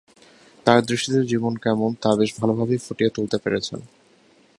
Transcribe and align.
তার 0.65 0.79
দৃষ্টিতে 0.85 1.21
জীবন 1.25 1.53
কেমন 1.55 1.89
তা 2.01 2.09
বেশ 2.15 2.31
ভালোভাবেই 2.39 2.77
ফুটিয়ে 2.77 3.09
তুলতে 3.09 3.37
পেরেছেন। 3.37 3.79